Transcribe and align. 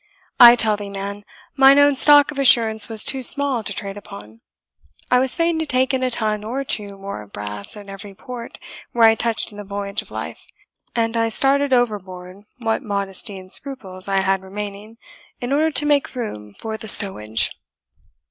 I 0.39 0.55
tell 0.55 0.77
thee, 0.77 0.89
man, 0.89 1.25
mine 1.55 1.77
own 1.77 1.95
stock 1.95 2.31
of 2.31 2.39
assurance 2.39 2.89
was 2.89 3.05
too 3.05 3.21
small 3.21 3.63
to 3.63 3.71
trade 3.71 3.97
upon. 3.97 4.41
I 5.11 5.19
was 5.19 5.35
fain 5.35 5.59
to 5.59 5.65
take 5.67 5.93
in 5.93 6.01
a 6.01 6.09
ton 6.09 6.43
or 6.43 6.63
two 6.63 6.97
more 6.97 7.21
of 7.21 7.31
brass 7.33 7.77
at 7.77 7.87
every 7.87 8.15
port 8.15 8.57
where 8.93 9.05
I 9.07 9.13
touched 9.13 9.51
in 9.51 9.59
the 9.59 9.63
voyage 9.63 10.01
of 10.01 10.09
life; 10.09 10.43
and 10.95 11.15
I 11.15 11.29
started 11.29 11.71
overboard 11.71 12.45
what 12.63 12.81
modesty 12.81 13.37
and 13.37 13.53
scruples 13.53 14.07
I 14.07 14.21
had 14.21 14.41
remaining, 14.41 14.97
in 15.39 15.53
order 15.53 15.69
to 15.69 15.85
make 15.85 16.15
room 16.15 16.55
for 16.57 16.77
the 16.77 16.87
stowage." 16.87 17.51